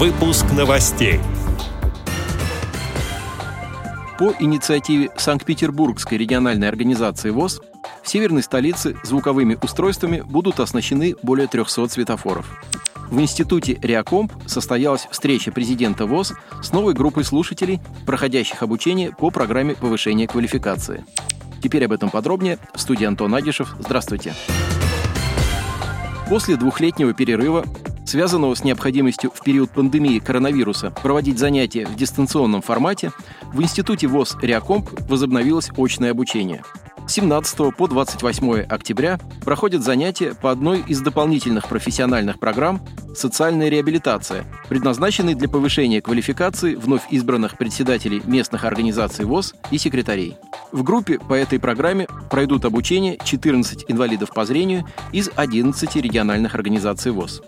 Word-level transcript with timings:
Выпуск 0.00 0.46
новостей. 0.56 1.20
По 4.18 4.34
инициативе 4.40 5.10
Санкт-Петербургской 5.14 6.16
региональной 6.16 6.70
организации 6.70 7.28
ВОЗ 7.28 7.60
в 8.02 8.08
северной 8.08 8.42
столице 8.42 8.96
звуковыми 9.02 9.58
устройствами 9.60 10.22
будут 10.22 10.58
оснащены 10.58 11.16
более 11.22 11.48
300 11.48 11.88
светофоров. 11.88 12.46
В 13.10 13.20
институте 13.20 13.78
Реакомп 13.82 14.32
состоялась 14.46 15.06
встреча 15.10 15.52
президента 15.52 16.06
ВОЗ 16.06 16.32
с 16.62 16.72
новой 16.72 16.94
группой 16.94 17.22
слушателей, 17.22 17.78
проходящих 18.06 18.62
обучение 18.62 19.10
по 19.12 19.30
программе 19.30 19.74
повышения 19.74 20.26
квалификации. 20.26 21.04
Теперь 21.62 21.84
об 21.84 21.92
этом 21.92 22.08
подробнее. 22.08 22.58
В 22.74 22.80
студии 22.80 23.04
Антон 23.04 23.34
Агишев. 23.34 23.76
Здравствуйте. 23.78 24.32
После 26.30 26.56
двухлетнего 26.56 27.12
перерыва, 27.12 27.66
связанного 28.10 28.56
с 28.56 28.64
необходимостью 28.64 29.30
в 29.32 29.40
период 29.40 29.70
пандемии 29.70 30.18
коронавируса 30.18 30.90
проводить 30.90 31.38
занятия 31.38 31.86
в 31.86 31.94
дистанционном 31.94 32.60
формате, 32.60 33.12
в 33.52 33.62
Институте 33.62 34.08
ВОЗ 34.08 34.36
Реакомп 34.42 34.90
возобновилось 35.08 35.70
очное 35.76 36.10
обучение– 36.10 36.64
17 37.10 37.74
по 37.76 37.88
28 37.88 38.60
октября 38.68 39.18
проходят 39.44 39.82
занятия 39.82 40.32
по 40.32 40.52
одной 40.52 40.84
из 40.86 41.00
дополнительных 41.00 41.66
профессиональных 41.68 42.38
программ 42.38 42.86
«Социальная 43.16 43.68
реабилитация», 43.68 44.44
предназначенной 44.68 45.34
для 45.34 45.48
повышения 45.48 46.00
квалификации 46.00 46.76
вновь 46.76 47.02
избранных 47.10 47.58
председателей 47.58 48.22
местных 48.26 48.64
организаций 48.64 49.24
ВОЗ 49.24 49.54
и 49.72 49.78
секретарей. 49.78 50.36
В 50.70 50.84
группе 50.84 51.18
по 51.18 51.34
этой 51.34 51.58
программе 51.58 52.06
пройдут 52.30 52.64
обучение 52.64 53.18
14 53.24 53.86
инвалидов 53.88 54.30
по 54.32 54.44
зрению 54.44 54.86
из 55.10 55.30
11 55.34 55.96
региональных 55.96 56.54
организаций 56.54 57.10
ВОЗ. 57.10 57.42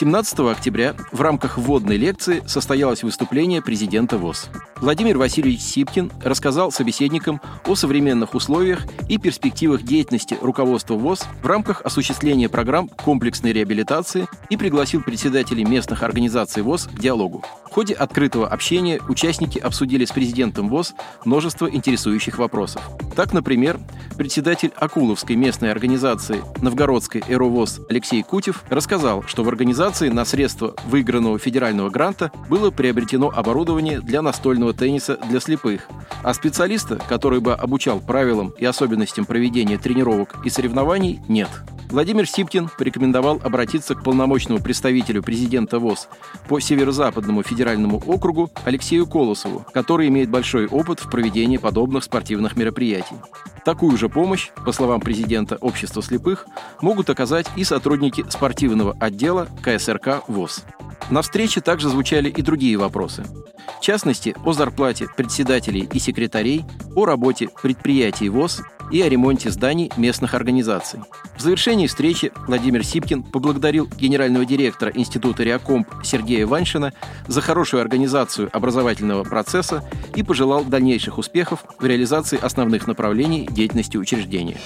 17 0.00 0.38
октября 0.50 0.96
в 1.12 1.20
рамках 1.20 1.58
вводной 1.58 1.98
лекции 1.98 2.42
состоялось 2.46 3.02
выступление 3.02 3.60
президента 3.60 4.16
ВОЗ. 4.16 4.48
Владимир 4.80 5.18
Васильевич 5.18 5.60
Сипкин 5.60 6.10
рассказал 6.24 6.72
собеседникам 6.72 7.38
о 7.66 7.74
современных 7.74 8.34
условиях 8.34 8.86
и 9.10 9.18
перспективах 9.18 9.82
деятельности 9.82 10.38
руководства 10.40 10.94
ВОЗ 10.94 11.26
в 11.42 11.46
рамках 11.46 11.82
осуществления 11.82 12.48
программ 12.48 12.88
комплексной 12.88 13.52
реабилитации 13.52 14.26
и 14.48 14.56
пригласил 14.56 15.02
председателей 15.02 15.66
местных 15.66 16.02
организаций 16.02 16.62
ВОЗ 16.62 16.84
к 16.86 16.98
диалогу. 16.98 17.44
В 17.70 17.74
ходе 17.74 17.92
открытого 17.92 18.48
общения 18.48 19.02
участники 19.06 19.58
обсудили 19.58 20.06
с 20.06 20.12
президентом 20.12 20.70
ВОЗ 20.70 20.94
множество 21.26 21.70
интересующих 21.70 22.38
вопросов. 22.38 22.80
Так, 23.14 23.34
например, 23.34 23.78
председатель 24.20 24.70
Акуловской 24.76 25.34
местной 25.34 25.70
организации 25.70 26.42
Новгородской 26.60 27.22
Эровоз 27.26 27.80
Алексей 27.88 28.22
Кутев 28.22 28.64
рассказал, 28.68 29.22
что 29.22 29.42
в 29.42 29.48
организации 29.48 30.10
на 30.10 30.26
средства 30.26 30.74
выигранного 30.84 31.38
федерального 31.38 31.88
гранта 31.88 32.30
было 32.50 32.70
приобретено 32.70 33.32
оборудование 33.34 34.02
для 34.02 34.20
настольного 34.20 34.74
тенниса 34.74 35.16
для 35.30 35.40
слепых, 35.40 35.88
а 36.22 36.34
специалиста, 36.34 36.96
который 37.08 37.40
бы 37.40 37.54
обучал 37.54 37.98
правилам 37.98 38.52
и 38.58 38.66
особенностям 38.66 39.24
проведения 39.24 39.78
тренировок 39.78 40.44
и 40.44 40.50
соревнований, 40.50 41.22
нет. 41.26 41.48
Владимир 41.90 42.26
Сипкин 42.28 42.70
порекомендовал 42.78 43.40
обратиться 43.42 43.96
к 43.96 44.04
полномочному 44.04 44.60
представителю 44.60 45.22
президента 45.22 45.80
ВОЗ 45.80 46.08
по 46.48 46.60
Северо-Западному 46.60 47.42
федеральному 47.42 48.00
округу 48.06 48.50
Алексею 48.64 49.08
Колосову, 49.08 49.66
который 49.74 50.06
имеет 50.06 50.30
большой 50.30 50.66
опыт 50.66 51.00
в 51.00 51.10
проведении 51.10 51.56
подобных 51.56 52.04
спортивных 52.04 52.56
мероприятий. 52.56 53.16
Такую 53.64 53.96
же 53.98 54.08
помощь, 54.08 54.50
по 54.64 54.70
словам 54.70 55.00
президента 55.00 55.56
Общества 55.56 56.00
слепых, 56.00 56.46
могут 56.80 57.10
оказать 57.10 57.46
и 57.56 57.64
сотрудники 57.64 58.24
спортивного 58.30 58.96
отдела 59.00 59.48
КСРК 59.62 60.22
ВОЗ. 60.28 60.64
На 61.10 61.22
встрече 61.22 61.60
также 61.60 61.88
звучали 61.88 62.30
и 62.30 62.40
другие 62.40 62.76
вопросы. 62.76 63.24
В 63.78 63.82
частности, 63.82 64.36
о 64.44 64.52
зарплате 64.52 65.08
председателей 65.16 65.88
и 65.92 65.98
секретарей, 65.98 66.64
о 66.94 67.04
работе 67.04 67.48
предприятий 67.62 68.28
ВОЗ 68.28 68.62
и 68.90 69.02
о 69.02 69.08
ремонте 69.08 69.50
зданий 69.50 69.90
местных 69.96 70.34
организаций. 70.34 71.00
В 71.36 71.40
завершении 71.40 71.86
встречи 71.86 72.32
Владимир 72.46 72.84
Сипкин 72.84 73.22
поблагодарил 73.22 73.88
генерального 73.98 74.44
директора 74.44 74.92
Института 74.94 75.42
Реакомп 75.42 75.88
Сергея 76.02 76.46
Ваншина 76.46 76.92
за 77.26 77.40
хорошую 77.40 77.80
организацию 77.80 78.50
образовательного 78.52 79.24
процесса 79.24 79.84
и 80.14 80.22
пожелал 80.22 80.64
дальнейших 80.64 81.18
успехов 81.18 81.64
в 81.78 81.84
реализации 81.84 82.38
основных 82.40 82.86
направлений 82.86 83.48
деятельности 83.50 83.96
учреждения. 83.96 84.56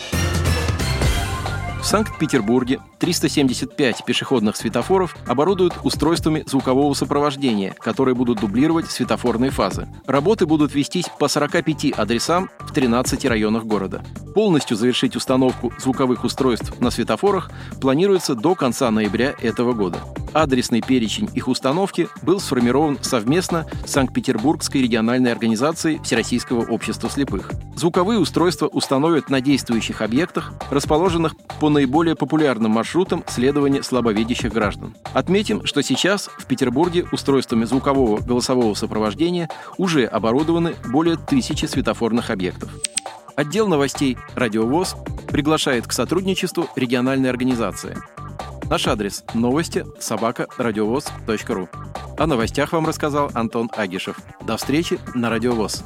В 1.84 1.86
Санкт-Петербурге 1.86 2.80
375 2.98 4.06
пешеходных 4.06 4.56
светофоров 4.56 5.14
оборудуют 5.26 5.74
устройствами 5.82 6.42
звукового 6.46 6.94
сопровождения, 6.94 7.74
которые 7.78 8.14
будут 8.14 8.40
дублировать 8.40 8.90
светофорные 8.90 9.50
фазы. 9.50 9.86
Работы 10.06 10.46
будут 10.46 10.74
вестись 10.74 11.10
по 11.18 11.28
45 11.28 11.92
адресам 11.98 12.48
в 12.60 12.72
13 12.72 13.26
районах 13.26 13.64
города. 13.64 14.02
Полностью 14.34 14.78
завершить 14.78 15.14
установку 15.14 15.74
звуковых 15.78 16.24
устройств 16.24 16.80
на 16.80 16.90
светофорах 16.90 17.50
планируется 17.82 18.34
до 18.34 18.54
конца 18.54 18.90
ноября 18.90 19.34
этого 19.42 19.74
года. 19.74 19.98
Адресный 20.34 20.80
перечень 20.80 21.30
их 21.32 21.46
установки 21.46 22.08
был 22.22 22.40
сформирован 22.40 22.98
совместно 23.00 23.66
с 23.86 23.92
Санкт-Петербургской 23.92 24.82
региональной 24.82 25.30
организацией 25.30 26.00
Всероссийского 26.02 26.66
общества 26.66 27.08
слепых. 27.08 27.52
Звуковые 27.76 28.18
устройства 28.18 28.66
установят 28.66 29.30
на 29.30 29.40
действующих 29.40 30.02
объектах, 30.02 30.52
расположенных 30.70 31.36
по 31.60 31.68
наиболее 31.68 32.16
популярным 32.16 32.72
маршрутам 32.72 33.22
следования 33.28 33.84
слабовидящих 33.84 34.52
граждан. 34.52 34.96
Отметим, 35.12 35.64
что 35.66 35.82
сейчас 35.82 36.28
в 36.36 36.46
Петербурге 36.46 37.06
устройствами 37.12 37.64
звукового 37.64 38.20
голосового 38.20 38.74
сопровождения 38.74 39.48
уже 39.78 40.04
оборудованы 40.04 40.74
более 40.88 41.16
тысячи 41.16 41.66
светофорных 41.66 42.30
объектов. 42.30 42.70
Отдел 43.36 43.68
новостей 43.68 44.16
«Радиовоз» 44.34 44.96
приглашает 45.28 45.86
к 45.86 45.92
сотрудничеству 45.92 46.66
региональной 46.74 47.30
организации– 47.30 47.96
Наш 48.70 48.86
адрес– 48.86 49.24
новости 49.34 49.84
собака 50.00 50.46
ру. 51.54 51.68
О 52.16 52.26
новостях 52.26 52.72
вам 52.72 52.86
рассказал 52.86 53.30
Антон 53.34 53.70
Агишев. 53.76 54.18
До 54.46 54.56
встречи 54.56 54.98
на 55.14 55.28
Радиовоз. 55.28 55.84